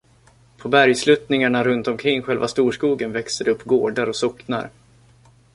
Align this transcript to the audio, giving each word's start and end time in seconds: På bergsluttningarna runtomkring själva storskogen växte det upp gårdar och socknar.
På 0.57 0.69
bergsluttningarna 0.69 1.63
runtomkring 1.63 2.21
själva 2.21 2.47
storskogen 2.47 3.11
växte 3.11 3.43
det 3.43 3.51
upp 3.51 3.63
gårdar 3.63 4.07
och 4.09 4.15
socknar. 4.15 4.69